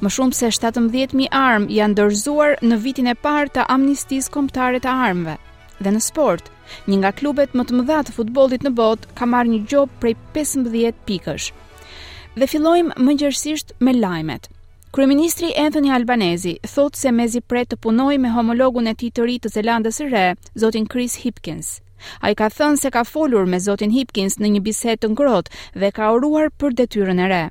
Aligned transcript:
Më 0.02 0.10
shumë 0.18 0.40
se 0.42 0.50
17.000 0.58 1.30
armë 1.44 1.76
janë 1.82 2.00
dërzuar 2.02 2.58
në 2.66 2.82
vitin 2.88 3.14
e 3.14 3.20
parë 3.28 3.54
të 3.60 3.70
amnistisë 3.78 4.34
komptare 4.40 4.82
të 4.82 4.96
armëve. 5.10 5.38
Dhe 5.80 5.92
në 5.96 6.02
sport, 6.04 6.50
Një 6.90 6.98
nga 7.02 7.12
klubet 7.22 7.56
më 7.58 7.64
të 7.70 7.78
mëdha 7.78 7.98
të 8.08 8.14
futbollit 8.18 8.64
në 8.66 8.72
botë 8.80 9.12
ka 9.20 9.28
marrë 9.34 9.54
një 9.54 9.60
gjop 9.72 9.96
prej 10.04 10.16
15 10.38 11.02
pikësh. 11.10 11.48
Dhe 12.40 12.50
fillojmë 12.54 13.00
më 13.08 13.16
gjërësisht 13.24 13.74
me 13.88 13.96
lajmet. 13.98 14.50
Kryeministri 14.96 15.52
Anthony 15.64 15.92
Albanese 15.96 16.56
thot 16.76 16.98
se 16.98 17.12
mezi 17.14 17.42
pret 17.52 17.70
të 17.72 17.78
punojë 17.86 18.22
me 18.24 18.32
homologun 18.38 18.90
e 18.90 18.96
tij 19.02 19.12
të 19.16 19.28
ri 19.28 19.38
të 19.44 19.54
Zelandës 19.56 20.02
së 20.02 20.08
Re, 20.14 20.26
zotin 20.64 20.88
Chris 20.94 21.20
Hipkins. 21.26 21.76
Ai 22.26 22.34
ka 22.40 22.48
thënë 22.56 22.82
se 22.82 22.90
ka 22.96 23.04
folur 23.12 23.46
me 23.46 23.60
zotin 23.60 23.94
Hipkins 23.98 24.40
në 24.40 24.54
një 24.56 24.64
bisedë 24.70 25.02
të 25.04 25.14
ngrohtë 25.14 25.64
dhe 25.84 25.94
ka 26.00 26.12
uruar 26.18 26.50
për 26.60 26.78
detyrën 26.82 27.26
e 27.26 27.32
re. 27.36 27.44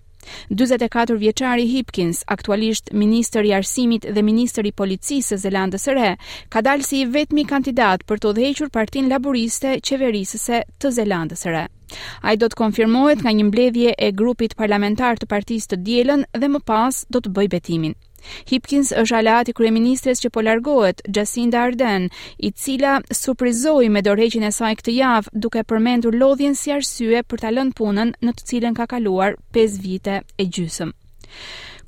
44 0.57 1.17
vjeçari 1.19 1.67
Hipkins, 1.75 2.23
aktualisht 2.27 2.91
ministër 2.93 3.45
i 3.47 3.53
arsimit 3.55 4.07
dhe 4.15 4.23
ministër 4.27 4.67
i 4.71 4.73
policisë 4.81 5.29
së 5.35 5.39
Zelandës 5.45 5.87
së 5.89 5.95
Re, 5.99 6.09
ka 6.55 6.63
dalë 6.69 6.87
si 6.89 7.01
i 7.03 7.07
vetmi 7.19 7.45
kandidat 7.53 8.05
për 8.09 8.19
të 8.25 8.31
udhëhequr 8.33 8.71
Partin 8.79 9.09
Laboriste 9.13 9.77
qeverisëse 9.91 10.63
të 10.81 10.93
Zelandës 11.01 11.45
së 11.47 11.55
Re. 11.55 11.65
Ai 12.23 12.37
do 12.37 12.49
të 12.53 12.59
konfirmohet 12.63 13.23
nga 13.25 13.33
një 13.41 13.45
mbledhje 13.51 13.95
e 13.97 14.11
grupit 14.23 14.59
parlamentar 14.63 15.17
të 15.19 15.31
partisë 15.35 15.73
të 15.75 15.81
dielën 15.89 16.27
dhe 16.41 16.53
më 16.57 16.65
pas 16.73 17.05
do 17.09 17.21
të 17.25 17.35
bëj 17.39 17.47
betimin. 17.57 17.97
Hipkins 18.51 18.91
është 19.03 19.17
alati 19.19 19.55
kryeministres 19.59 20.23
që 20.25 20.31
po 20.37 20.43
largohet, 20.47 21.03
Jacinda 21.19 21.63
Ardern, 21.69 22.09
i 22.39 22.51
cila 22.53 22.97
surprizoi 23.23 23.89
me 23.95 24.03
dorëheqjen 24.09 24.49
e 24.49 24.53
saj 24.59 24.75
këtë 24.81 24.95
javë 24.99 25.35
duke 25.47 25.65
përmendur 25.73 26.17
lodhjen 26.23 26.57
si 26.63 26.75
arsye 26.77 27.25
për 27.31 27.45
ta 27.45 27.55
lënë 27.59 27.77
punën 27.81 28.15
në 28.25 28.37
të 28.39 28.49
cilën 28.53 28.79
ka 28.81 28.89
kaluar 28.95 29.39
5 29.59 29.79
vite 29.87 30.21
e 30.37 30.49
gjysmë. 30.49 30.93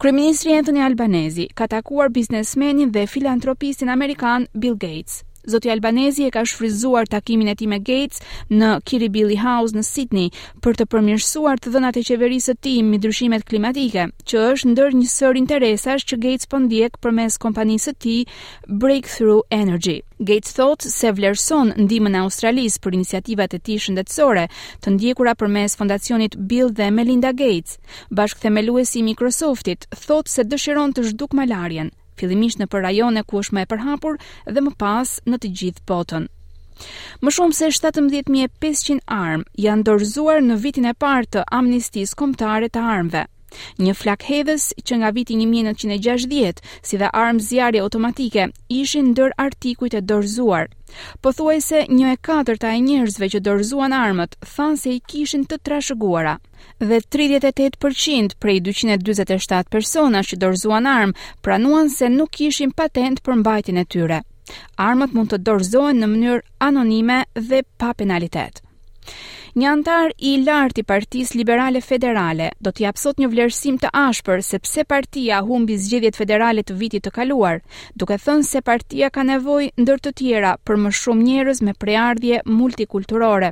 Kryeministri 0.01 0.55
Anthony 0.57 0.81
Albanese 0.81 1.49
ka 1.59 1.67
takuar 1.69 2.09
biznesmenin 2.13 2.93
dhe 2.95 3.05
filantropistin 3.15 3.93
amerikan 3.93 4.47
Bill 4.57 4.79
Gates. 4.81 5.21
Zoti 5.49 5.71
Albanezi 5.71 6.25
e 6.27 6.31
ka 6.35 6.45
shfrizuar 6.45 7.07
takimin 7.09 7.47
e 7.49 7.55
tij 7.57 7.67
me 7.71 7.79
Gates 7.81 8.21
në 8.53 8.69
Kirribilli 8.89 9.39
House 9.41 9.73
në 9.73 9.85
Sydney 9.89 10.29
për 10.63 10.77
të 10.77 10.87
përmirësuar 10.93 11.57
të 11.63 11.73
dhënat 11.77 11.97
e 11.97 12.03
qeverisë 12.09 12.51
së 12.51 12.55
tij 12.65 12.83
mbi 12.85 12.99
ndryshimet 13.01 13.47
klimatike, 13.49 14.05
që 14.29 14.45
është 14.53 14.73
ndër 14.75 14.97
një 15.01 15.09
sër 15.15 15.39
interesash 15.41 16.05
që 16.13 16.19
Gates 16.25 16.51
po 16.53 16.61
ndjek 16.67 16.99
përmes 17.05 17.41
kompanisë 17.43 17.89
së 17.91 17.95
tij 18.05 18.21
Breakthrough 18.83 19.47
Energy. 19.63 19.97
Gates 20.21 20.53
thotë 20.59 20.93
se 20.93 21.13
vlerëson 21.17 21.73
ndihmën 21.85 22.19
e 22.19 22.21
Australisë 22.27 22.83
për 22.85 22.99
iniciativat 22.99 23.57
e 23.57 23.63
tij 23.65 23.81
shëndetësore, 23.87 24.45
të 24.85 24.93
ndjekura 24.95 25.33
përmes 25.41 25.79
fondacionit 25.81 26.37
Bill 26.37 26.69
dhe 26.77 26.91
Melinda 26.93 27.33
Gates, 27.33 27.81
bashkëthemeluesi 28.13 29.01
i 29.01 29.07
Microsoftit, 29.09 29.89
thotë 30.05 30.35
se 30.37 30.45
dëshiron 30.53 30.93
të 30.93 31.09
zhduk 31.15 31.33
malarjen 31.39 31.95
fillimisht 32.21 32.61
në 32.61 32.67
për 32.73 32.83
rajone 32.89 33.23
ku 33.29 33.41
është 33.45 33.57
më 33.59 33.65
e 33.67 33.71
përhapur 33.73 34.21
dhe 34.57 34.65
më 34.67 34.75
pas 34.85 35.17
në 35.31 35.41
të 35.43 35.53
gjithë 35.61 35.85
botën. 35.91 36.27
Më 37.25 37.33
shumë 37.37 37.57
se 37.61 37.69
17500 37.79 39.03
armë 39.17 39.49
janë 39.67 39.87
dorëzuar 39.89 40.41
në 40.47 40.61
vitin 40.65 40.89
e 40.93 40.95
parë 41.05 41.31
të 41.35 41.47
amnistisë 41.61 42.21
kombëtare 42.23 42.71
të 42.77 42.85
armëve. 42.95 43.27
Një 43.85 43.93
flak 44.01 44.25
hedhës 44.31 44.67
që 44.89 44.99
nga 45.01 45.09
viti 45.17 45.37
1960, 45.39 46.61
si 46.89 46.99
dhe 47.01 47.09
armë 47.23 47.45
zjarje 47.47 47.83
automatike, 47.87 48.47
ishin 48.81 49.11
ndër 49.13 49.35
artikujt 49.47 49.97
e 50.01 50.05
dorzuar. 50.13 50.69
Po 51.23 51.33
thuaj 51.37 51.59
se 51.67 51.81
një 51.99 52.13
e 52.15 52.19
katërta 52.29 52.71
e 52.77 52.81
njerëzve 52.87 53.29
që 53.35 53.41
dorzuan 53.49 53.95
armët, 54.05 54.37
thanë 54.55 54.81
se 54.83 54.95
i 54.97 55.03
kishin 55.13 55.45
të 55.51 55.61
trashëguara. 55.67 56.37
Dhe 56.91 56.99
38% 57.17 58.39
prej 58.43 58.57
227 58.69 59.71
persona 59.77 60.25
që 60.31 60.41
dorzuan 60.45 60.91
armë, 60.95 61.17
pranuan 61.47 61.91
se 61.97 62.09
nuk 62.17 62.33
kishin 62.41 62.75
patent 62.83 63.23
për 63.27 63.41
mbajtjen 63.43 63.83
e 63.83 63.87
tyre. 63.97 64.21
Armët 64.83 65.15
mund 65.15 65.31
të 65.31 65.43
dorzohen 65.47 66.01
në 66.03 66.07
mënyrë 66.15 66.45
anonime 66.71 67.21
dhe 67.35 67.63
pa 67.79 67.95
penalitet. 67.95 68.65
Një 69.59 69.67
antar 69.67 70.13
i 70.23 70.37
lartë 70.47 70.79
i 70.79 70.85
Partisë 70.87 71.35
Liberale 71.35 71.81
Federale 71.83 72.53
do 72.63 72.71
të 72.71 72.93
sot 72.97 73.19
një 73.19 73.29
vlerësim 73.33 73.79
të 73.83 73.89
ashpër 73.93 74.43
se 74.47 74.59
pse 74.63 74.85
partia 74.85 75.41
humbi 75.43 75.77
zgjedhjet 75.77 76.15
federale 76.15 76.63
të 76.63 76.77
vitit 76.79 77.03
të 77.05 77.11
kaluar, 77.11 77.59
duke 77.99 78.15
thënë 78.19 78.47
se 78.47 78.61
partia 78.63 79.11
ka 79.11 79.23
nevojë 79.25 79.73
ndër 79.79 79.99
të 80.01 80.13
tjera 80.15 80.53
për 80.65 80.77
më 80.77 80.91
shumë 80.95 81.23
njerëz 81.27 81.63
me 81.67 81.75
preardhje 81.83 82.43
multikulturore. 82.47 83.51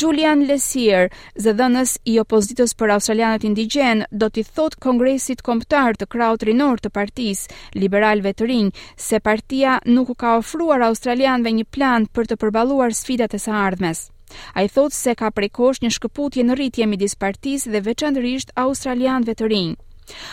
Julian 0.00 0.46
Lesier, 0.48 1.10
zëdhënës 1.36 1.98
i 2.08 2.16
opozitës 2.22 2.72
për 2.74 2.94
Australianët 2.96 3.44
indigjen, 3.44 4.06
do 4.10 4.30
t'i 4.30 4.44
thotë 4.46 4.80
Kongresit 4.80 5.42
Komptar 5.44 5.96
të 5.98 6.08
Kraut 6.14 6.46
Rinor 6.46 6.80
të 6.80 6.88
Partis, 6.88 7.48
liberal 7.74 8.22
vetërin, 8.24 8.72
se 8.96 9.20
partia 9.20 9.76
nuk 9.86 10.08
u 10.08 10.16
ka 10.16 10.38
ofruar 10.40 10.86
Australianëve 10.88 11.52
një 11.58 11.68
plan 11.74 12.08
për 12.14 12.32
të 12.32 12.40
përbaluar 12.44 12.96
sfidat 12.96 13.34
e 13.34 13.42
sa 13.48 13.58
ardhmes. 13.66 14.06
A 14.54 14.62
i 14.66 14.68
thotë 14.68 14.94
se 14.96 15.14
ka 15.18 15.30
prekosh 15.34 15.82
një 15.82 15.90
shkëputje 15.96 16.44
në 16.46 16.56
rritje 16.58 16.86
midis 16.88 17.14
partis 17.16 17.66
dhe 17.68 17.80
veçanërisht 17.86 18.54
australian 18.64 19.24
të 19.24 19.74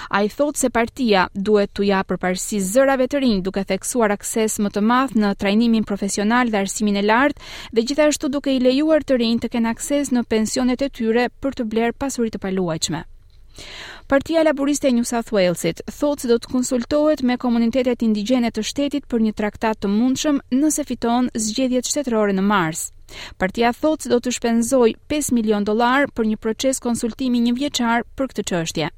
A 0.09 0.19
i 0.25 0.29
thot 0.33 0.57
se 0.57 0.69
partia 0.73 1.27
duhet 1.35 1.71
të 1.77 1.85
ja 1.85 1.99
përparsi 2.03 2.57
zërave 2.59 3.05
të 3.07 3.19
rinj 3.21 3.41
duke 3.45 3.61
theksuar 3.69 4.11
akses 4.11 4.57
më 4.59 4.69
të 4.73 4.81
math 4.81 5.13
në 5.13 5.29
trajnimin 5.39 5.83
profesional 5.88 6.49
dhe 6.49 6.57
arsimin 6.65 6.97
e 6.99 7.03
lartë 7.05 7.41
dhe 7.73 7.85
gjithashtu 7.88 8.31
duke 8.33 8.49
i 8.55 8.59
lejuar 8.59 9.05
të 9.05 9.19
rinj 9.21 9.38
të 9.43 9.51
kenë 9.55 9.69
akses 9.75 10.11
në 10.11 10.23
pensionet 10.33 10.81
e 10.81 10.89
tyre 10.89 11.27
për 11.43 11.51
të 11.59 11.69
bler 11.71 11.93
pasurit 12.01 12.33
të 12.35 12.39
paluajqme. 12.47 13.03
Partia 14.07 14.43
Laboriste 14.43 14.88
e 14.88 14.91
New 14.97 15.05
South 15.05 15.31
Walesit 15.31 15.83
thot 15.85 16.19
se 16.19 16.27
do 16.33 16.39
të 16.41 16.49
konsultohet 16.55 17.21
me 17.21 17.38
komunitetet 17.38 18.01
indigjene 18.09 18.49
të 18.51 18.65
shtetit 18.73 19.05
për 19.07 19.21
një 19.27 19.38
traktat 19.38 19.79
të 19.83 19.91
mundshëm 19.95 20.41
nëse 20.59 20.85
fiton 20.91 21.29
zgjedhjet 21.38 21.85
shtetërore 21.88 22.33
në 22.33 22.41
Mars. 22.41 22.88
Partia 23.37 23.71
thotë 23.75 24.05
se 24.07 24.11
do 24.11 24.19
të 24.25 24.33
shpenzoj 24.37 24.89
5 25.13 25.31
milion 25.37 25.65
dollar 25.69 26.07
për 26.15 26.29
një 26.31 26.37
proces 26.45 26.81
konsultimi 26.85 27.41
një 27.45 27.55
vjeçar 27.59 28.05
për 28.15 28.31
këtë 28.33 28.45
çështje. 28.51 28.89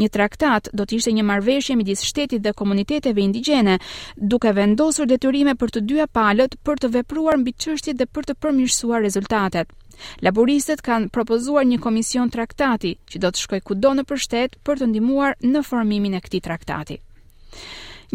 Një 0.00 0.08
traktat 0.16 0.68
do 0.74 0.82
të 0.84 0.96
ishte 0.98 1.12
një 1.16 1.22
marrëveshje 1.26 1.76
midis 1.78 2.00
shtetit 2.06 2.42
dhe 2.42 2.52
komuniteteve 2.60 3.22
indigjene, 3.22 3.76
duke 4.32 4.50
vendosur 4.56 5.06
detyrime 5.06 5.54
për 5.60 5.70
të 5.76 5.82
dyja 5.90 6.08
palët 6.18 6.56
për 6.66 6.80
të 6.82 6.90
vepruar 6.96 7.38
mbi 7.38 7.54
çështjet 7.64 8.00
dhe 8.00 8.08
për 8.16 8.26
të 8.30 8.34
përmirësuar 8.42 9.04
rezultatet. 9.06 9.70
Laboristët 10.26 10.82
kanë 10.88 11.12
propozuar 11.14 11.68
një 11.70 11.78
komision 11.84 12.32
traktati, 12.34 12.96
që 13.06 13.22
do 13.22 13.30
të 13.30 13.42
shkoj 13.44 13.60
kudo 13.70 13.94
në 13.98 14.04
përshtet 14.10 14.58
për 14.66 14.82
të 14.82 14.90
ndihmuar 14.94 15.36
në 15.46 15.62
formimin 15.70 16.18
e 16.18 16.22
këtij 16.26 16.42
traktati. 16.48 16.98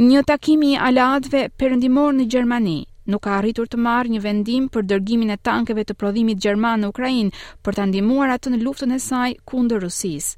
Një 0.04 0.26
takimi 0.30 0.74
i 0.76 0.80
aleatëve 0.90 1.46
perëndimor 1.58 2.12
në 2.18 2.26
Gjermani 2.34 2.76
nuk 3.12 3.24
ka 3.26 3.38
arritur 3.40 3.68
të 3.72 3.80
marrë 3.88 4.14
një 4.16 4.22
vendim 4.24 4.66
për 4.76 4.86
dërgimin 4.92 5.32
e 5.36 5.40
tankeve 5.50 5.84
të 5.88 5.96
prodhimit 6.02 6.42
gjerman 6.44 6.84
në 6.84 6.90
Ukrainë 6.94 7.46
për 7.66 7.78
të 7.78 7.86
ndihmuar 7.92 8.34
atë 8.36 8.54
në 8.54 8.60
luftën 8.68 8.94
e 8.94 9.00
saj 9.08 9.30
kundër 9.52 9.82
Rusisë. 9.86 10.36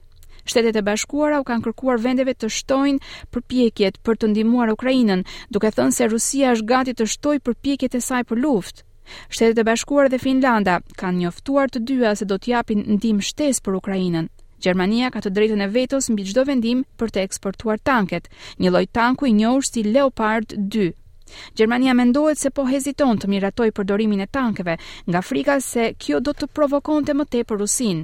Shtetet 0.49 0.77
e 0.79 0.83
Bashkuara 0.85 1.39
u 1.41 1.45
kanë 1.45 1.65
kërkuar 1.67 1.99
vendeve 2.05 2.33
të 2.33 2.49
shtojnë 2.55 3.11
përpjekjet 3.35 3.99
për 4.07 4.17
të 4.21 4.29
ndihmuar 4.31 4.71
Ukrainën, 4.73 5.25
duke 5.53 5.69
thënë 5.77 5.93
se 5.97 6.07
Rusia 6.13 6.53
është 6.55 6.67
gati 6.71 6.95
të 6.97 7.05
shtojë 7.13 7.43
përpjekjet 7.49 7.99
e 7.99 8.01
saj 8.05 8.23
për 8.31 8.41
luftë. 8.45 8.85
Shtetet 9.35 9.59
e 9.59 9.65
Bashkuara 9.67 10.09
dhe 10.13 10.19
Finlanda 10.23 10.79
kanë 11.01 11.23
njoftuar 11.23 11.69
të 11.73 11.81
dyja 11.89 12.15
se 12.17 12.25
do 12.31 12.37
të 12.37 12.51
japin 12.55 12.85
ndihmë 12.97 13.25
shtesë 13.29 13.63
për 13.67 13.77
Ukrainën. 13.81 14.29
Gjermania 14.61 15.09
ka 15.11 15.21
të 15.23 15.33
drejtën 15.37 15.65
e 15.65 15.69
vetos 15.77 16.09
mbi 16.13 16.25
çdo 16.31 16.45
vendim 16.49 16.81
për 16.97 17.13
të 17.13 17.25
eksportuar 17.27 17.79
tanket, 17.89 18.27
një 18.59 18.73
lloj 18.73 18.85
tanku 18.99 19.29
i 19.29 19.35
njohur 19.41 19.65
si 19.69 19.85
Leopard 19.89 20.57
2 20.75 20.89
Gjermania 21.55 21.93
mendohet 21.93 22.39
se 22.41 22.49
po 22.53 22.65
heziton 22.67 23.17
të 23.21 23.29
miratoj 23.33 23.69
përdorimin 23.79 24.23
e 24.25 24.27
tankëve 24.35 24.77
nga 25.09 25.21
frika 25.23 25.59
se 25.61 25.91
kjo 26.01 26.19
do 26.29 26.33
të 26.33 26.49
provokon 26.57 27.05
të 27.05 27.15
më 27.19 27.25
për 27.51 27.57
Rusin. 27.63 28.03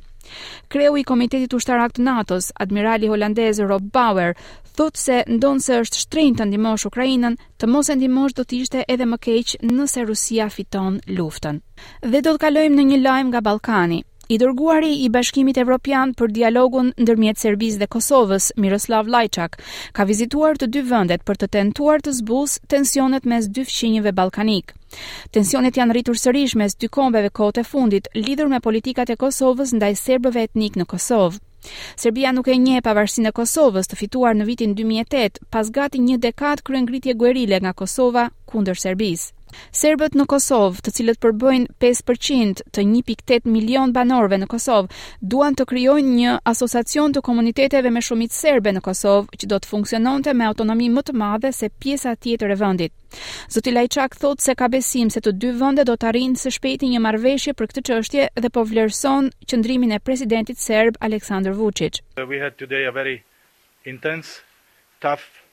Kreu 0.74 0.96
i 0.98 1.04
Komitetit 1.06 1.54
Ushtarak 1.54 1.94
të 1.94 2.02
NATO-s, 2.06 2.52
admirali 2.60 3.08
holandez 3.12 3.60
Rob 3.70 3.92
Bauer, 3.94 4.32
thot 4.76 4.98
se 4.98 5.20
ndonë 5.30 5.62
se 5.68 5.78
është 5.84 6.02
shtrejnë 6.04 6.38
të 6.40 6.46
ndimosh 6.50 6.88
Ukrajinën, 6.90 7.38
të 7.62 7.70
mos 7.70 7.90
e 7.90 7.96
ndimosh 8.00 8.34
do 8.40 8.44
të 8.50 8.58
ishte 8.64 8.84
edhe 8.96 9.06
më 9.12 9.20
keqë 9.28 9.62
nëse 9.70 10.08
Rusia 10.10 10.50
fiton 10.58 10.98
luftën. 11.20 11.62
Dhe 12.02 12.22
do 12.26 12.34
të 12.38 12.44
kalojmë 12.48 12.76
në 12.82 12.88
një 12.94 13.02
lajmë 13.06 13.30
nga 13.34 13.44
Balkani. 13.52 14.02
I 14.28 14.38
dërguari 14.42 14.88
i 15.06 15.10
Bashkimit 15.14 15.58
Evropian 15.62 16.14
për 16.18 16.32
dialogun 16.34 16.88
ndërmjet 16.98 17.38
Serbisë 17.38 17.78
dhe 17.84 17.88
Kosovës, 17.96 18.48
Miroslav 18.64 19.06
Lajçak, 19.14 19.58
ka 19.94 20.06
vizituar 20.10 20.58
të 20.58 20.70
dy 20.74 20.82
vendet 20.90 21.22
për 21.28 21.38
të 21.44 21.50
tentuar 21.58 22.02
të 22.02 22.14
zbusë 22.22 22.64
tensionet 22.74 23.28
mes 23.30 23.46
dy 23.58 23.62
fqinjeve 23.70 24.16
ballkanike. 24.22 24.74
Tensionet 25.38 25.78
janë 25.78 25.94
rritur 25.98 26.18
sërish 26.24 26.56
mes 26.62 26.74
dy 26.82 26.90
kombeve 26.98 27.30
kohët 27.38 27.62
e 27.62 27.66
fundit, 27.70 28.10
lidhur 28.18 28.50
me 28.56 28.64
politikat 28.70 29.14
e 29.14 29.20
Kosovës 29.26 29.76
ndaj 29.78 29.92
serbëve 30.02 30.48
etnik 30.50 30.80
në 30.82 30.90
Kosovë. 30.96 31.38
Serbia 32.02 32.32
nuk 32.34 32.50
e 32.54 32.58
njeh 32.62 32.82
pavarësinë 32.86 33.30
e 33.30 33.36
Kosovës 33.44 33.90
të 33.92 34.00
fituar 34.02 34.34
në 34.38 34.50
vitin 34.50 34.74
2008, 34.82 35.46
pas 35.54 35.70
gati 35.78 36.02
një 36.02 36.18
dekadë 36.26 36.66
kryengritje 36.66 37.14
guerile 37.22 37.62
nga 37.62 37.78
Kosova 37.78 38.32
kundër 38.50 38.82
Serbisë. 38.86 39.32
Serbët 39.76 40.16
në 40.18 40.26
Kosovë, 40.30 40.82
të 40.86 40.94
cilët 41.00 41.20
përbëjnë 41.24 41.76
5% 41.84 42.64
të 42.76 42.84
1.8 42.86 43.48
milion 43.52 43.94
banorve 43.96 44.40
në 44.42 44.48
Kosovë, 44.52 44.90
duan 45.22 45.56
të 45.58 45.68
kryojnë 45.72 46.14
një 46.20 46.36
asosacion 46.52 47.16
të 47.16 47.24
komuniteteve 47.28 47.92
me 47.94 48.04
shumit 48.04 48.36
serbe 48.36 48.74
në 48.76 48.84
Kosovë, 48.86 49.30
që 49.44 49.52
do 49.54 49.60
të 49.64 49.72
funksiononte 49.72 50.34
me 50.36 50.48
autonomi 50.52 50.90
më 50.98 51.06
të 51.10 51.18
madhe 51.22 51.54
se 51.60 51.70
pjesa 51.70 52.16
tjetër 52.16 52.56
e 52.56 52.60
vëndit. 52.64 52.96
Zoti 53.52 53.72
Lajçak 53.72 54.18
thotë 54.20 54.44
se 54.44 54.56
ka 54.60 54.68
besim 54.72 55.10
se 55.14 55.22
të 55.24 55.36
dy 55.40 55.54
vënde 55.60 55.86
do 55.88 55.96
të 55.96 56.10
arrijnë 56.10 56.42
së 56.42 56.56
shpejti 56.58 56.90
një 56.92 57.00
marveshje 57.06 57.54
për 57.56 57.72
këtë 57.72 57.84
qështje 57.90 58.28
dhe 58.44 58.52
po 58.52 58.66
vlerëson 58.68 59.32
qëndrimin 59.48 59.96
e 59.96 60.02
presidentit 60.04 60.60
serb 60.60 61.00
Aleksandr 61.10 61.56
Vucic. 61.56 62.02
We 62.18 62.40
had 62.44 62.58
today 62.58 62.84
a 62.92 62.92
very 62.92 63.24
intense, 63.86 64.42
tough, 65.00 65.44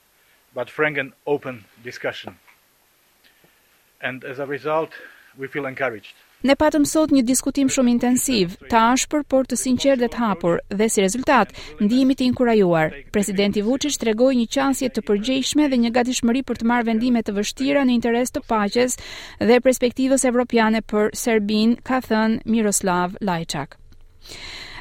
but 0.55 0.69
frank 0.71 0.97
and 0.99 1.13
open 1.27 1.65
discussion 1.85 2.35
and 4.03 4.25
as 4.25 4.39
a 4.39 4.47
result 4.47 4.91
we 5.39 5.47
feel 5.49 5.67
encouraged 5.73 6.13
Ne 6.49 6.57
patëm 6.59 6.83
sot 6.91 7.13
një 7.15 7.21
diskutim 7.27 7.69
shumë 7.71 7.91
intensiv, 7.93 8.57
të 8.73 8.77
ashpër 8.79 9.21
por 9.31 9.45
të 9.47 9.55
sinqertë 9.61 10.01
dhe 10.01 10.09
të 10.11 10.19
hapur, 10.23 10.57
dhe 10.81 10.89
si 10.91 11.05
rezultat, 11.05 11.53
ndihemi 11.87 12.17
të 12.19 12.25
inkurajuar. 12.27 12.97
Presidenti 13.15 13.63
Vučić 13.63 13.99
tregoi 14.03 14.33
një 14.41 14.49
qasje 14.57 14.89
të 14.97 15.05
përgjegjshme 15.11 15.69
dhe 15.71 15.79
një 15.85 15.93
gatishmëri 16.01 16.43
për 16.49 16.59
të 16.65 16.69
marrë 16.73 16.89
vendime 16.91 17.23
të 17.29 17.37
vështira 17.37 17.87
në 17.87 17.95
interes 18.01 18.35
të 18.35 18.43
paqes 18.51 18.99
dhe 19.53 19.61
perspektivës 19.69 20.27
evropiane 20.33 20.83
për 20.95 21.15
Serbinë, 21.23 21.79
ka 21.91 22.03
thënë 22.09 22.43
Miroslav 22.57 23.15
Lajçak. 23.31 23.79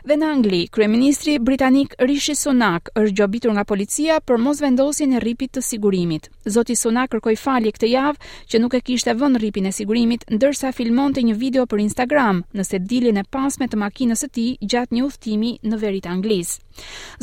Dhe 0.01 0.15
në 0.17 0.27
Angli, 0.33 0.59
kryeministri 0.73 1.35
britanik 1.45 1.91
Rishi 2.09 2.33
Sunak 2.35 2.89
është 2.97 3.11
gjobitur 3.19 3.51
nga 3.53 3.63
policia 3.69 4.15
për 4.25 4.39
mos 4.41 4.57
vendosjen 4.63 5.11
e 5.13 5.19
rripit 5.21 5.51
të 5.53 5.61
sigurimit. 5.61 6.25
Zoti 6.49 6.73
Sunak 6.79 7.11
kërkoi 7.13 7.35
falje 7.37 7.69
këtë 7.75 7.89
javë 7.91 8.31
që 8.53 8.61
nuk 8.63 8.73
e 8.73 8.79
kishte 8.87 9.13
vënë 9.21 9.41
rripin 9.43 9.69
e 9.69 9.73
sigurimit 9.77 10.25
ndërsa 10.33 10.71
filmonte 10.73 11.21
një 11.21 11.35
video 11.43 11.67
për 11.69 11.83
Instagram 11.85 12.41
në 12.49 12.65
sedilin 12.71 13.21
e 13.21 13.25
pasme 13.37 13.69
të 13.69 13.77
makinës 13.83 14.25
së 14.25 14.31
tij 14.39 14.49
gjatë 14.73 14.97
një 14.97 15.05
udhtimi 15.11 15.53
në 15.69 15.79
veri 15.85 16.01
të 16.07 16.15
Anglisë. 16.15 16.57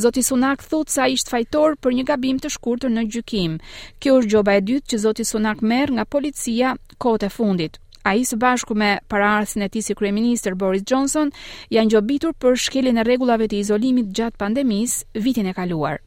Zoti 0.06 0.22
Sunak 0.30 0.62
thotë 0.62 0.94
se 0.94 1.02
ai 1.08 1.18
është 1.18 1.34
fajtor 1.34 1.74
për 1.82 1.98
një 1.98 2.06
gabim 2.12 2.38
të 2.38 2.52
shkurtër 2.54 2.94
në 2.94 3.08
gjykim. 3.10 3.58
Kjo 3.98 4.20
është 4.22 4.34
gjoba 4.36 4.54
e 4.60 4.64
dytë 4.70 4.94
që 4.94 5.02
zoti 5.08 5.26
Sunak 5.34 5.66
merr 5.72 5.96
nga 5.98 6.06
policia 6.06 6.76
kohët 6.98 7.26
e 7.26 7.34
fundit. 7.40 7.82
A 8.08 8.14
i 8.16 8.24
së 8.24 8.36
bashku 8.40 8.72
me 8.74 8.88
pararthën 9.12 9.62
e 9.64 9.68
ti 9.68 9.82
si 9.84 9.92
kreminister 9.94 10.54
Boris 10.56 10.80
Johnson, 10.90 11.28
janë 11.70 11.92
gjobitur 11.92 12.32
për 12.40 12.54
shkelin 12.64 12.96
e 12.96 13.04
regullave 13.04 13.50
të 13.50 13.58
izolimit 13.60 14.08
gjatë 14.16 14.40
pandemis 14.40 15.02
vitin 15.26 15.50
e 15.50 15.52
kaluar. 15.52 15.98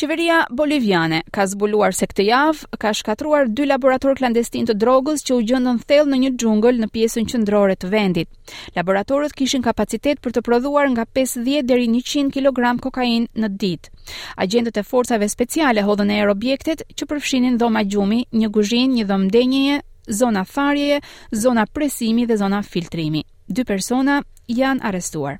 Qeveria 0.00 0.38
Boliviane 0.48 1.18
ka 1.34 1.44
zbuluar 1.50 1.92
se 1.92 2.06
këtë 2.08 2.24
javë, 2.24 2.68
ka 2.80 2.92
shkatruar 2.96 3.50
dy 3.52 3.66
laboratorë 3.68 4.16
klandestin 4.22 4.64
të 4.70 4.78
drogës 4.80 5.20
që 5.26 5.36
u 5.36 5.42
gjëndën 5.50 5.82
thellë 5.90 6.08
në 6.10 6.20
një 6.24 6.30
xhungël 6.40 6.80
në 6.80 6.88
piesën 6.94 7.28
qëndrore 7.32 7.76
të 7.76 7.90
vendit. 7.92 8.30
Laboratorët 8.78 9.36
kishin 9.36 9.66
kapacitet 9.68 10.22
për 10.24 10.36
të 10.38 10.44
prodhuar 10.48 10.88
nga 10.94 11.04
50 11.20 11.66
deri 11.68 11.90
100 11.98 12.32
kg 12.32 12.64
kokain 12.86 13.28
në 13.36 13.52
dit. 13.60 13.92
Agendët 14.40 14.80
e 14.80 14.86
forcave 14.94 15.28
speciale 15.36 15.84
hodhën 15.84 16.14
e 16.16 16.22
aerobjektet 16.22 16.86
që 16.96 17.12
përfshinin 17.12 17.60
dhoma 17.60 17.84
gjumi, 17.92 18.24
një 18.32 18.52
guzhin, 18.56 18.96
një 18.96 19.08
dhomë 19.12 19.32
denjeje, 19.36 19.82
Zona 20.10 20.44
farjeje, 20.44 21.00
zona 21.32 21.66
presimi 21.66 22.26
dhe 22.26 22.36
zona 22.40 22.62
filtrimi. 22.66 23.22
Dy 23.48 23.64
persona 23.64 24.20
janë 24.60 24.84
arrestuar. 24.90 25.36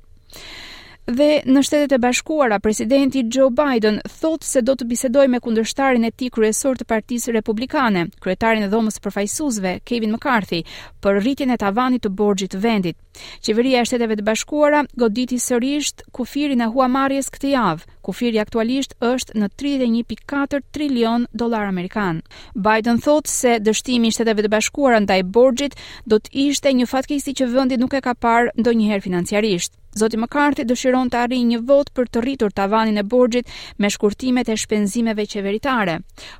Dhe 1.11 1.41
në 1.43 1.59
Shtetet 1.67 1.91
e 1.97 1.97
Bashkuara, 1.99 2.55
presidenti 2.63 3.19
Joe 3.35 3.49
Biden 3.51 3.97
thotë 4.07 4.47
se 4.47 4.61
do 4.63 4.77
të 4.79 4.85
bisedoj 4.87 5.25
me 5.33 5.41
kundërshtarin 5.43 6.05
e 6.07 6.11
tij 6.15 6.29
kryesor 6.31 6.77
të 6.79 6.85
Partisë 6.87 7.33
Republikane, 7.35 8.05
kryetarin 8.23 8.63
e 8.63 8.69
Dhomës 8.71 8.95
së 8.95 9.03
Përfaqësuesve, 9.03 9.73
Kevin 9.89 10.13
McCarthy, 10.15 10.61
për 11.03 11.19
rritjen 11.25 11.51
e 11.51 11.57
tavanit 11.59 12.05
të 12.05 12.13
borxhit 12.15 12.55
vendit. 12.63 12.95
Qeveria 13.43 13.81
e 13.83 13.89
Shteteve 13.89 14.15
të 14.21 14.25
Bashkuara 14.29 14.85
goditi 15.03 15.41
sërish 15.49 15.89
kufirin 16.15 16.63
e 16.63 16.69
huamarrjes 16.71 17.27
këtë 17.35 17.51
javë. 17.57 17.91
Kufiri 18.07 18.39
aktualisht 18.41 18.95
është 19.11 19.35
në 19.43 19.51
31.4 19.65 20.61
trilion 20.73 21.27
dolar 21.37 21.67
amerikan. 21.73 22.23
Biden 22.55 23.03
thotë 23.03 23.33
se 23.33 23.57
dështimi 23.67 24.07
i 24.07 24.15
Shteteve 24.15 24.47
të 24.47 24.53
Bashkuara 24.55 25.03
ndaj 25.03 25.19
borxhit 25.35 25.75
do 26.07 26.23
të 26.23 26.35
ishte 26.47 26.71
një 26.79 26.87
fatkeqësi 26.95 27.35
që 27.41 27.51
vendi 27.57 27.81
nuk 27.83 27.99
e 27.99 28.03
ka 28.07 28.15
parë 28.15 28.55
ndonjëherë 28.55 29.09
financiarisht. 29.09 29.75
Zoti 29.91 30.15
McCarthy 30.15 30.63
dëshiron 30.63 31.09
të 31.11 31.17
arrijë 31.27 31.43
një 31.49 31.57
vot 31.69 31.89
për 31.97 32.05
të 32.15 32.19
rritur 32.23 32.51
tavanin 32.59 32.97
e 33.01 33.03
borxhit 33.13 33.47
me 33.83 33.87
shkurtimet 33.95 34.47
e 34.47 34.55
shpenzimeve 34.61 35.23
qeveritare. 35.33 35.95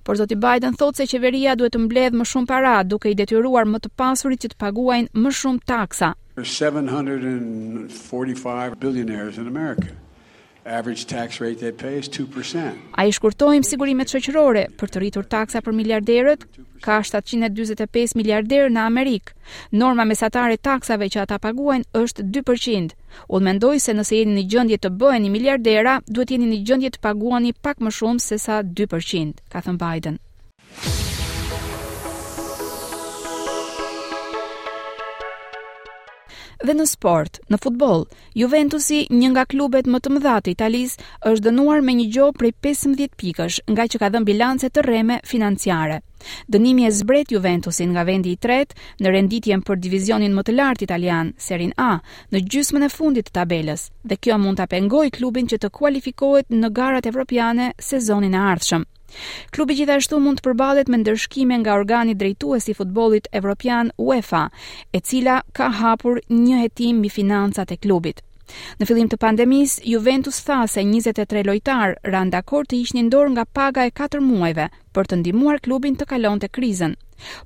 Por 0.07 0.15
zoti 0.21 0.35
Biden 0.45 0.77
thotë 0.81 0.97
se 1.01 1.05
qeveria 1.13 1.51
duhet 1.59 1.73
të 1.75 1.79
mbledhë 1.85 2.15
më 2.15 2.23
shumë 2.31 2.47
para, 2.53 2.75
duke 2.93 3.07
i 3.11 3.15
detyruar 3.23 3.65
më 3.73 3.77
të 3.85 3.89
pasurit 4.03 4.39
që 4.43 4.47
të 4.53 4.57
paguajnë 4.65 5.09
më 5.25 5.29
shumë 5.41 5.61
taksa. 5.73 6.09
745 6.39 8.73
billionaires 8.85 9.35
në 9.43 9.49
Amerikë. 9.51 9.89
Average 10.65 11.05
tax 11.07 11.39
rate 11.41 11.57
they 11.59 11.71
pay 11.71 11.95
is 11.99 12.09
2%. 12.09 12.73
Ai 13.01 13.11
shkurtojm 13.11 13.63
sigurimet 13.65 14.11
shoqërore 14.13 14.67
për 14.77 14.91
të 14.93 15.01
rritur 15.01 15.25
taksa 15.31 15.61
për 15.65 15.73
miliarderët, 15.73 16.43
ka 16.85 16.99
745 17.01 18.13
miliarder 18.17 18.69
në 18.69 18.83
Amerikë. 18.85 19.33
Norma 19.71 20.05
mesatare 20.05 20.59
e 20.59 20.61
taksave 20.61 21.09
që 21.13 21.23
ata 21.25 21.39
paguajnë 21.41 21.89
është 22.03 22.27
2%. 22.37 22.93
Unë 23.33 23.47
mendoj 23.49 23.73
se 23.81 23.97
nëse 23.97 24.19
jeni 24.21 24.37
në 24.37 24.47
gjendje 24.53 24.81
të 24.85 24.93
bëheni 25.01 25.33
miliardera, 25.33 25.97
duhet 26.07 26.35
jeni 26.37 26.51
në 26.53 26.61
gjendje 26.69 26.93
të 26.97 27.03
paguani 27.09 27.53
pak 27.61 27.81
më 27.81 27.95
shumë 27.97 28.21
se 28.29 28.37
sa 28.37 28.61
2%, 28.61 29.41
ka 29.49 29.65
thënë 29.65 29.81
Biden. 29.81 30.21
dhe 36.67 36.73
në 36.77 36.85
sport, 36.89 37.39
në 37.51 37.57
futbol. 37.63 38.03
Juventusi, 38.37 39.05
një 39.09 39.29
nga 39.33 39.45
klubet 39.49 39.87
më 39.89 39.99
të 39.99 40.11
mëdha 40.15 40.35
të 40.45 40.51
Italisë, 40.55 41.03
është 41.31 41.45
dënuar 41.47 41.81
me 41.81 41.95
një 41.97 42.07
gjobë 42.15 42.39
prej 42.41 42.51
15 42.67 43.17
pikësh, 43.21 43.57
nga 43.73 43.87
që 43.89 44.01
ka 44.01 44.09
dhënë 44.13 44.27
bilance 44.29 44.69
të 44.69 44.83
rreme 44.85 45.17
financiare. 45.27 46.01
Dënimi 46.53 46.85
e 46.85 46.91
zbret 46.93 47.31
Juventusin 47.33 47.89
nga 47.95 48.03
vendi 48.05 48.35
i 48.35 48.37
tretë 48.37 48.77
në 49.01 49.13
renditjen 49.15 49.63
për 49.65 49.79
divizionin 49.81 50.35
më 50.37 50.43
të 50.45 50.57
lartë 50.59 50.85
italian, 50.85 51.33
Serie 51.37 51.73
A, 51.81 51.95
në 52.31 52.43
gjysmën 52.45 52.85
e 52.85 52.91
fundit 52.93 53.25
të 53.31 53.39
tabelës, 53.39 53.87
dhe 54.05 54.19
kjo 54.21 54.37
mund 54.37 54.61
ta 54.61 54.69
pengojë 54.69 55.17
klubin 55.17 55.49
që 55.49 55.57
të 55.63 55.73
kualifikohet 55.79 56.53
në 56.53 56.69
garat 56.69 57.09
evropiane 57.09 57.71
sezonin 57.81 58.37
e 58.37 58.43
ardhshëm. 58.53 58.85
Klubi 59.53 59.75
gjithashtu 59.79 60.19
mund 60.23 60.39
të 60.39 60.45
përballet 60.47 60.89
me 60.91 60.99
ndërshkime 61.01 61.57
nga 61.61 61.75
organi 61.79 62.15
drejtues 62.21 62.67
i 62.71 62.75
futbollit 62.77 63.27
evropian 63.39 63.91
UEFA, 64.05 64.43
e 64.95 64.99
cila 64.99 65.39
ka 65.57 65.69
hapur 65.81 66.21
një 66.45 66.61
hetim 66.63 66.99
mbi 67.01 67.11
financat 67.19 67.73
e 67.75 67.79
klubit. 67.85 68.21
Në 68.79 68.85
fillim 68.89 69.09
të 69.11 69.17
pandemisë, 69.17 69.83
Juventus 69.93 70.41
tha 70.47 70.61
se 70.67 70.81
23 70.87 71.45
lojtar 71.47 71.93
ran 72.13 72.31
dakord 72.33 72.67
të 72.67 72.79
ishin 72.83 73.11
dorë 73.13 73.31
nga 73.35 73.45
paga 73.59 73.85
e 73.87 73.93
4 74.01 74.19
muajve 74.25 74.65
për 74.95 75.07
të 75.11 75.21
ndihmuar 75.21 75.61
klubin 75.65 75.95
të 75.95 76.07
kalonte 76.11 76.49
krizën. 76.57 76.97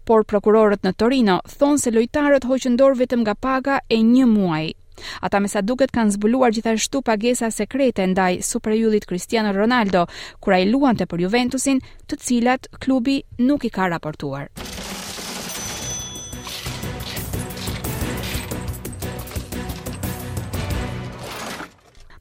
Por 0.05 0.24
prokurorët 0.25 0.84
në 0.88 0.93
Torino 0.98 1.38
thonë 1.60 1.84
se 1.84 1.93
lojtarët 1.98 2.50
hoqën 2.50 2.79
dorë 2.81 3.00
vetëm 3.03 3.22
nga 3.27 3.38
paga 3.50 3.77
e 3.89 4.01
1 4.01 4.25
muaji. 4.34 4.74
Ata 5.23 5.39
me 5.41 5.47
sa 5.51 5.63
duket 5.65 5.91
kanë 5.95 6.15
zbuluar 6.15 6.53
gjithashtu 6.55 7.01
pagesa 7.09 7.49
sekrete 7.57 8.07
ndaj 8.13 8.39
superjullit 8.51 9.07
Cristiano 9.11 9.53
Ronaldo, 9.57 10.05
kura 10.41 10.61
i 10.65 10.69
luante 10.71 11.05
për 11.13 11.25
Juventusin 11.27 11.83
të 12.07 12.21
cilat 12.27 12.71
klubi 12.85 13.19
nuk 13.49 13.65
i 13.65 13.73
ka 13.79 13.91
raportuar. 13.95 14.49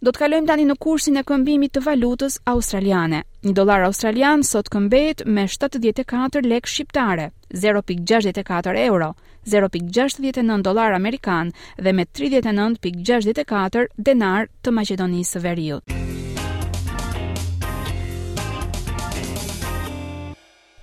Do 0.05 0.13
të 0.13 0.21
kalojmë 0.21 0.49
tani 0.51 0.65
në 0.69 0.75
kursin 0.85 1.15
e 1.17 1.23
këmbimit 1.25 1.73
të 1.73 1.81
valutës 1.87 2.35
australiane. 2.53 3.23
Një 3.49 3.55
dollar 3.57 3.87
australian 3.87 4.45
sot 4.45 4.69
këmbehet 4.75 5.25
me 5.39 5.47
74 5.49 6.45
lekë 6.51 6.73
shqiptare, 6.75 7.31
0.64 7.65 8.77
euro, 8.85 9.09
0.69 9.49 10.63
dollar 10.69 10.93
amerikan 10.99 11.57
dhe 11.81 11.97
me 11.97 12.05
39.64 12.21 13.89
denar 14.11 14.51
të 14.61 14.77
Maqedonisë 14.77 15.39
së 15.39 15.45
Veriut. 15.49 16.04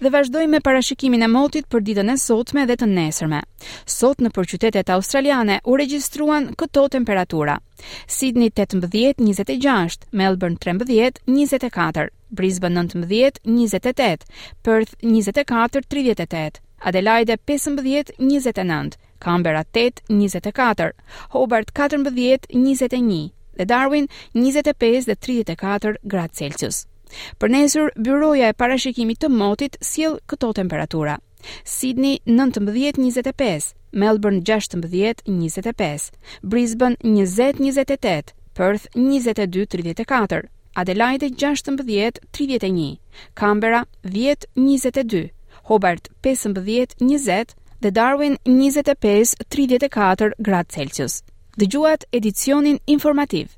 dhe 0.02 0.10
vazhdojmë 0.10 0.52
me 0.58 0.60
parashikimin 0.66 1.22
e 1.22 1.28
motit 1.30 1.68
për 1.70 1.84
ditën 1.88 2.10
e 2.14 2.16
sotme 2.18 2.64
dhe 2.66 2.76
të 2.82 2.88
nesërme. 2.90 3.42
Sot 3.96 4.24
në 4.26 4.32
për 4.36 4.48
qytetet 4.54 4.90
australiane 4.96 5.60
u 5.70 5.76
regjistruan 5.78 6.48
këto 6.58 6.88
temperatura. 6.96 7.60
Sydney 8.16 8.50
18, 8.50 8.90
26, 9.20 10.08
Melbourne 10.22 10.58
13, 10.66 11.22
24, 11.30 12.08
Brisbane 12.42 12.84
19, 12.90 13.40
28, 13.46 14.28
Perth 14.66 14.98
24, 15.06 15.86
38, 15.94 16.62
Adelaide 16.92 17.38
15, 17.52 18.18
29, 18.18 18.98
Canberra 19.22 19.62
8, 19.78 20.08
24, 20.10 20.90
Hobart 21.38 21.70
14, 21.82 22.50
21 22.56 23.22
dhe 23.62 23.66
Darwin 23.70 24.08
25 24.34 25.10
dhe 25.12 25.16
34 25.26 26.00
gradë 26.16 26.40
Celsius. 26.42 26.86
Për 27.40 27.52
nesër, 27.56 27.90
byroja 27.98 28.50
e 28.52 28.58
parashikimit 28.64 29.20
të 29.24 29.30
motit 29.34 29.78
sjell 29.84 30.14
këto 30.32 30.52
temperatura: 30.60 31.18
Sydney 31.74 32.20
19-25, 32.28 33.72
Melbourne 34.04 34.44
16-25, 34.48 36.06
Brisbane 36.44 36.98
20-28, 37.04 38.36
Perth 38.60 38.86
22-34, 38.96 40.44
Adelaide 40.84 41.32
16-31, 41.32 42.92
Canberra 43.42 43.84
10-22, 44.08 45.24
Hobart 45.72 46.08
15-20 46.30 47.58
dhe 47.82 47.92
Darwin 47.98 48.38
25-34 48.48 50.36
gradë 50.48 50.76
Celsius. 50.78 51.22
Dëgjuat 51.60 52.06
edicionin 52.16 52.78
informativ. 52.90 53.58